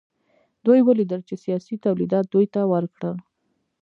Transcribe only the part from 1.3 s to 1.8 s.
سیالۍ